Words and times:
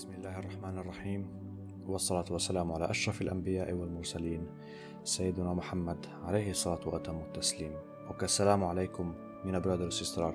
بسم 0.00 0.12
الله 0.12 0.38
الرحمن 0.38 0.78
الرحيم 0.78 1.26
والصلاة 1.86 2.24
والسلام 2.30 2.72
على 2.72 2.90
أشرف 2.90 3.22
الأنبياء 3.22 3.72
والمرسلين 3.72 4.46
سيدنا 5.04 5.54
Muhammad 5.54 6.06
عليه 6.24 6.50
الصلاة 6.50 6.88
وأتم 6.88 7.16
التسليم 7.16 7.72
och 8.08 8.22
assalamu 8.22 8.64
alaikum 8.64 9.14
mina 9.44 9.60
bröder 9.60 9.86
och 9.86 9.92
systrar 9.92 10.34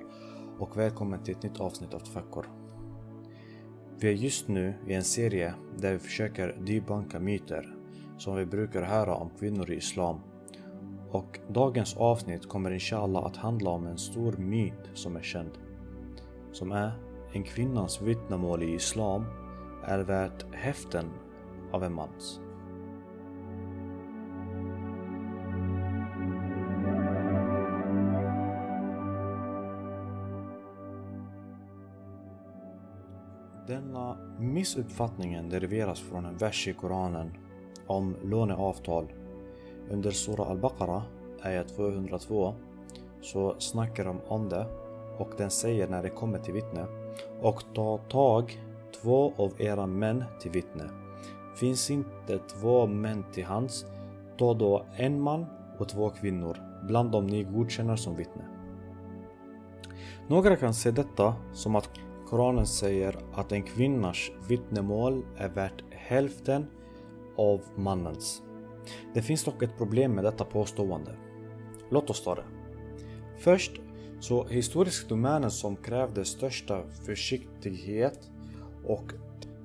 och 0.58 0.76
välkommen 0.78 1.22
till 1.22 1.34
ett 1.34 1.42
nytt 1.42 1.60
avsnitt 1.60 1.94
av 1.94 1.98
Tfakkor. 1.98 2.46
Vi 3.98 4.08
är 4.08 4.12
just 4.12 4.48
nu 4.48 4.74
i 4.86 4.94
en 4.94 5.04
serie 5.04 5.54
där 5.76 5.92
vi 5.92 5.98
försöker 5.98 6.56
debunka 6.66 7.20
myter 7.20 7.76
som 8.18 8.36
vi 8.36 8.46
brukar 8.46 8.82
höra 8.82 9.14
om 9.14 9.30
kvinnor 9.38 9.70
i 9.70 9.76
Islam. 9.76 10.20
Och 11.10 11.38
dagens 11.48 11.96
avsnitt 11.96 12.48
kommer 12.48 12.70
inshallah 12.70 13.24
att 13.24 13.36
handla 13.36 13.70
om 13.70 13.86
en 13.86 13.98
stor 13.98 14.32
myt 14.32 14.90
som 14.94 15.16
är 15.16 15.22
känd. 15.22 15.50
Som 16.52 16.72
är 16.72 16.92
en 17.32 17.42
kvinnans 17.42 18.02
vittnemål 18.02 18.62
i 18.62 18.74
Islam 18.74 19.24
är 19.87 19.99
värt 19.99 20.53
häften 20.53 21.05
av 21.71 21.83
en 21.83 21.93
mans. 21.93 22.39
Denna 33.67 34.17
missuppfattningen 34.39 35.49
deriveras 35.49 35.99
från 35.99 36.25
en 36.25 36.37
vers 36.37 36.67
i 36.67 36.73
Koranen 36.73 37.37
om 37.87 38.15
låneavtal. 38.23 39.07
Under 39.89 40.11
Sura 40.11 40.43
Al-Baqarah, 40.43 41.03
ayat 41.41 41.67
202, 41.75 42.53
så 43.21 43.55
snackar 43.59 44.05
de 44.05 44.21
om 44.27 44.49
det 44.49 44.65
och 45.17 45.29
den 45.37 45.49
säger 45.49 45.87
när 45.87 46.03
det 46.03 46.09
kommer 46.09 46.39
till 46.39 46.53
vittne 46.53 46.85
och 47.41 47.63
ta 47.73 47.97
tag 47.97 48.66
två 49.01 49.33
av 49.37 49.53
era 49.57 49.87
män 49.87 50.23
till 50.39 50.51
vittne. 50.51 50.89
Finns 51.55 51.91
inte 51.91 52.39
två 52.39 52.87
män 52.87 53.23
till 53.33 53.45
hands, 53.45 53.85
ta 54.37 54.53
då 54.53 54.85
en 54.95 55.21
man 55.21 55.45
och 55.79 55.89
två 55.89 56.09
kvinnor 56.09 56.57
bland 56.87 57.11
dem 57.11 57.27
ni 57.27 57.43
godkänner 57.43 57.95
som 57.95 58.15
vittne. 58.15 58.45
Några 60.27 60.55
kan 60.55 60.73
se 60.73 60.91
detta 60.91 61.35
som 61.53 61.75
att 61.75 61.89
Koranen 62.29 62.67
säger 62.67 63.15
att 63.33 63.51
en 63.51 63.63
kvinnas 63.63 64.17
vittnemål 64.47 65.25
är 65.37 65.49
värt 65.49 65.83
hälften 65.89 66.65
av 67.37 67.61
mannens. 67.75 68.41
Det 69.13 69.21
finns 69.21 69.43
dock 69.43 69.63
ett 69.63 69.77
problem 69.77 70.11
med 70.11 70.23
detta 70.23 70.45
påstående. 70.45 71.11
Låt 71.89 72.09
oss 72.09 72.23
ta 72.23 72.35
det. 72.35 72.43
Först 73.37 73.71
så 74.19 74.43
historisk 74.45 75.09
domänen 75.09 75.51
som 75.51 75.75
krävde 75.75 76.25
största 76.25 76.81
försiktighet 77.05 78.29
och 78.87 79.13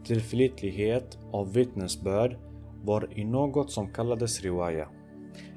tillförlitlighet 0.05 1.19
av 1.33 1.53
vittnesbörd 1.53 2.37
var 2.84 3.09
i 3.19 3.25
något 3.25 3.70
som 3.70 3.92
kallades 3.92 4.42
riwaya, 4.42 4.89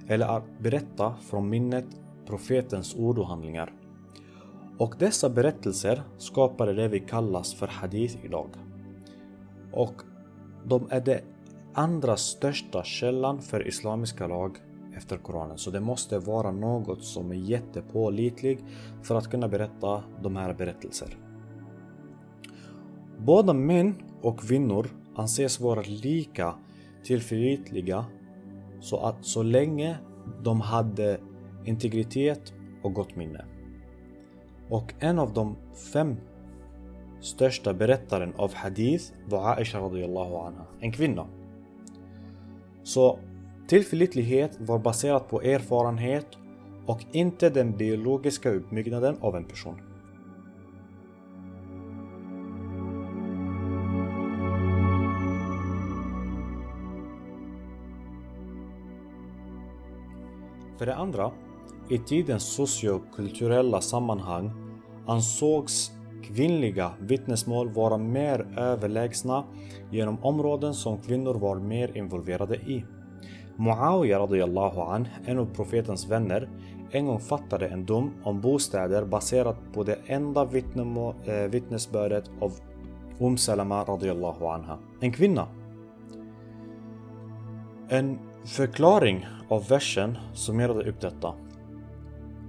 eller 0.08 0.28
att 0.38 0.60
berätta 0.60 1.16
från 1.22 1.50
minnet 1.50 1.86
profetens 2.26 2.96
ord 2.96 3.20
och 3.20 3.28
handlingar. 3.28 3.74
Och 4.78 4.96
dessa 5.00 5.30
berättelser 5.30 6.04
skapade 6.18 6.74
det 6.74 6.88
vi 6.88 7.00
kallas 7.00 7.54
för 7.54 7.68
hadith 7.68 8.26
idag. 8.26 8.50
Och 9.74 10.02
de 10.66 10.88
är 10.90 11.02
den 11.02 11.20
andra 11.74 12.18
största 12.18 12.84
källan 12.84 13.42
för 13.42 13.68
islamiska 13.68 14.28
lag 14.28 14.58
efter 14.98 15.18
Koranen. 15.18 15.58
Så 15.58 15.72
det 15.72 15.80
måste 15.80 16.20
vara 16.20 16.52
något 16.52 17.04
som 17.04 17.32
är 17.32 17.36
jättepålitlig 17.36 18.60
för 19.04 19.16
att 19.16 19.32
kunna 19.32 19.48
berätta 19.48 20.04
de 20.24 20.36
här 20.36 20.54
berättelserna. 20.54 21.14
Både 23.18 23.54
män 23.54 23.96
och 24.22 24.40
kvinnor 24.40 24.88
anses 25.16 25.60
vara 25.60 25.82
lika 25.82 26.56
tillförlitliga 27.04 28.06
så 28.80 28.98
att 28.98 29.26
så 29.26 29.44
länge 29.44 29.98
de 30.44 30.62
hade 30.62 31.20
integritet 31.66 32.54
och 32.84 32.94
gott 32.94 33.16
minne. 33.16 33.46
Och 34.70 34.94
en 35.00 35.20
av 35.20 35.34
de 35.34 35.56
fem 35.94 36.16
största 37.22 37.74
berättaren 37.74 38.34
av 38.38 38.54
hadith 38.54 39.14
var 39.30 39.56
Aisha 39.58 39.80
radiyallahu 39.80 40.36
anha, 40.36 40.66
en 40.80 40.92
kvinna. 40.92 41.28
Så 42.84 43.20
tillförlitlighet 43.68 44.58
var 44.60 44.80
baserat 44.80 45.30
på 45.30 45.42
erfarenhet 45.42 46.28
och 46.86 47.02
inte 47.12 47.50
den 47.50 47.78
biologiska 47.78 48.50
uppbyggnaden 48.52 49.18
av 49.22 49.36
en 49.36 49.46
person. 49.46 49.82
För 60.78 60.86
det 60.86 60.96
andra, 60.96 61.32
i 61.90 61.98
tidens 61.98 62.44
sociokulturella 62.44 63.82
sammanhang 63.82 64.52
ansågs 65.08 65.92
kvinnliga 66.24 66.92
vittnesmål 67.00 67.70
vara 67.70 67.98
mer 67.98 68.48
överlägsna 68.58 69.44
genom 69.92 70.24
områden 70.24 70.74
som 70.74 70.98
kvinnor 70.98 71.34
var 71.34 71.56
mer 71.56 71.98
involverade 71.98 72.56
i. 72.56 72.86
Muawiya 73.58 74.20
radiyallahu 74.20 74.82
an, 74.82 75.08
en 75.26 75.40
av 75.40 75.46
profetens 75.46 76.10
vänner, 76.10 76.50
en 76.92 77.06
gång 77.06 77.20
fattade 77.20 77.68
en 77.68 77.86
dom 77.86 78.12
om 78.24 78.42
bostäder 78.42 79.06
baserat 79.06 79.58
på 79.74 79.84
det 79.84 79.98
enda 80.06 80.42
eh, 80.44 81.50
vittnesbördet 81.50 82.32
av 82.42 82.52
Um 83.20 83.38
Salama 83.38 83.84
radiyallahu 83.84 84.46
anha, 84.46 84.78
en 85.02 85.12
kvinna. 85.12 85.48
En 87.90 88.20
förklaring 88.46 89.26
av 89.50 89.68
versen 89.68 90.18
summerade 90.34 90.90
upp 90.90 91.02
detta. 91.02 91.34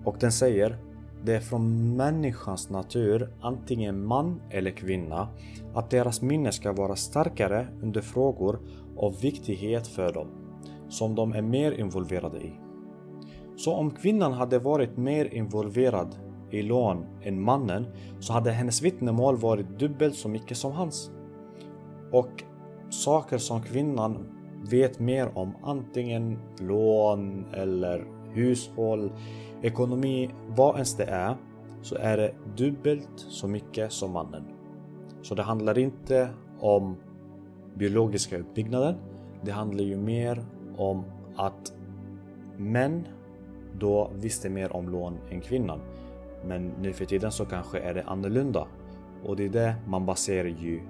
Och 0.05 0.17
den 0.21 0.33
säger 0.33 0.79
det 1.25 1.35
är 1.35 1.41
från 1.41 1.97
människans 1.97 2.71
natur, 2.71 3.29
antingen 3.41 4.07
man 4.07 4.41
eller 4.51 4.71
kvinna, 4.71 5.29
att 5.75 5.91
deras 5.91 6.23
minne 6.23 6.53
ska 6.53 6.73
vara 6.73 6.97
starkare 6.97 7.69
under 7.83 8.01
frågor 8.01 8.61
av 8.97 9.21
viktighet 9.21 9.87
för 9.87 10.13
dem, 10.13 10.29
som 10.89 11.15
de 11.15 11.33
är 11.33 11.43
mer 11.43 11.73
involverade 11.73 12.39
i. 12.39 12.53
Så 13.57 13.75
om 13.75 13.91
kvinnan 13.91 14.33
hade 14.33 14.59
varit 14.59 14.97
mer 14.97 15.35
involverad 15.35 16.17
i 16.51 16.63
lån 16.63 17.07
än 17.23 17.43
mannen 17.43 17.87
så 18.21 18.33
hade 18.33 18.51
hennes 18.51 18.83
vittnemål 18.83 19.37
varit 19.37 19.79
dubbelt 19.79 20.17
så 20.17 20.29
mycket 20.29 20.57
som 20.57 20.73
hans. 20.73 21.11
Och 22.13 22.45
saker 22.91 23.39
som 23.39 23.63
kvinnan 23.63 24.36
vet 24.71 25.01
mer 25.01 25.39
om 25.39 25.53
antingen 25.63 26.39
lån 26.59 27.45
eller 27.55 28.05
hushåll, 28.33 29.13
ekonomi, 29.63 30.31
vad 30.49 30.75
ens 30.75 30.97
det 30.97 31.05
är, 31.05 31.37
så 31.83 31.97
är 31.97 32.17
det 32.17 32.33
dubbelt 32.57 33.11
så 33.17 33.49
mycket 33.49 33.93
som 33.93 34.13
mannen. 34.13 34.45
Så 35.23 35.35
det 35.35 35.43
handlar 35.43 35.79
inte 35.79 36.29
om 36.61 36.97
biologiska 37.75 38.39
uppbyggnaden. 38.39 38.95
Det 39.43 39.51
handlar 39.51 39.85
ju 39.85 39.97
mer 39.97 40.45
om 40.77 41.05
att 41.37 41.73
män 42.57 43.09
då 43.79 44.11
visste 44.15 44.51
mer 44.51 44.77
om 44.77 44.89
lån 44.89 45.19
än 45.31 45.41
kvinnan. 45.41 45.81
Men 46.45 46.73
nu 46.81 46.93
för 46.93 47.05
tiden 47.05 47.33
så 47.33 47.45
kanske 47.45 47.79
är 47.79 47.95
det 47.95 48.03
annorlunda. 48.03 48.67
Och 49.25 49.37
det 49.37 49.45
är 49.45 49.49
det 49.49 49.75
man 49.87 50.07
baserar 50.07 50.49
ju 50.49 50.81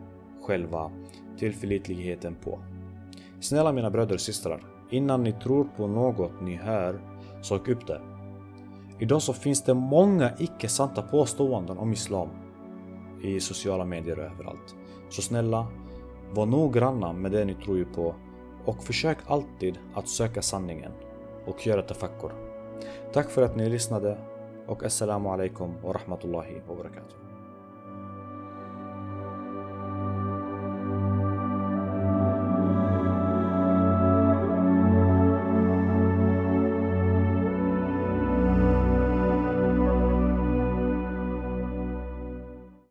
själva 0.42 0.90
tillförlitligheten 1.38 2.34
på. 2.34 2.58
Snälla 3.46 3.72
mina 3.72 3.90
bröder 3.90 4.14
och 4.14 4.20
systrar, 4.20 4.66
innan 4.90 5.22
ni 5.22 5.32
tror 5.32 5.68
på 5.76 5.86
något 5.86 6.40
ni 6.42 6.54
hör, 6.54 7.00
sök 7.42 7.68
upp 7.68 7.86
det. 7.86 8.00
Idag 8.98 9.22
så 9.22 9.32
finns 9.32 9.62
det 9.62 9.74
många 9.74 10.32
icke 10.38 10.68
santa 10.68 11.02
påståenden 11.02 11.78
om 11.78 11.92
Islam 11.92 12.28
i 13.22 13.40
sociala 13.40 13.84
medier 13.84 14.18
och 14.18 14.24
överallt. 14.24 14.76
Så 15.08 15.22
snälla, 15.22 15.66
var 16.32 16.46
noggranna 16.46 17.12
med 17.12 17.32
det 17.32 17.44
ni 17.44 17.54
tror 17.54 17.84
på 17.84 18.14
och 18.64 18.84
försök 18.84 19.18
alltid 19.26 19.78
att 19.94 20.08
söka 20.08 20.42
sanningen 20.42 20.92
och 21.46 21.66
göra 21.66 21.82
tafakkur. 21.82 22.32
Tack 23.12 23.30
för 23.30 23.42
att 23.42 23.56
ni 23.56 23.70
lyssnade 23.70 24.18
och 24.66 24.84
assalamu 24.84 25.28
alaikum 25.28 25.74
och 25.82 25.94
rahmatullahi 25.94 26.62
wa 26.68 26.74
barakatuh. 26.74 27.35